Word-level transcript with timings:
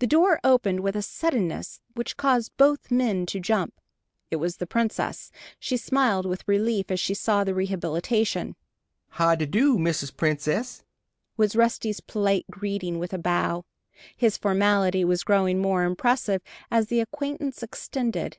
The 0.00 0.06
door 0.08 0.40
opened, 0.42 0.80
with 0.80 0.96
a 0.96 1.00
suddenness 1.00 1.80
which 1.94 2.16
caused 2.16 2.56
both 2.56 2.90
men 2.90 3.24
to 3.26 3.38
jump. 3.38 3.80
It 4.28 4.34
was 4.42 4.56
the 4.56 4.66
Princess. 4.66 5.30
She 5.60 5.76
smiled 5.76 6.26
with 6.26 6.42
relief 6.48 6.90
as 6.90 6.98
she 6.98 7.14
saw 7.14 7.44
the 7.44 7.54
rehabilitation. 7.54 8.56
"How 9.10 9.36
de 9.36 9.46
do, 9.46 9.78
Mrs. 9.78 10.16
Princess?" 10.16 10.82
was 11.36 11.54
Rusty's 11.54 12.00
polite 12.00 12.46
greeting, 12.50 12.98
with 12.98 13.12
a 13.12 13.18
bow. 13.18 13.64
His 14.16 14.36
formality 14.36 15.04
was 15.04 15.22
growing 15.22 15.62
more 15.62 15.84
impressive, 15.84 16.42
as 16.72 16.88
the 16.88 16.98
acquaintance 16.98 17.62
extended. 17.62 18.38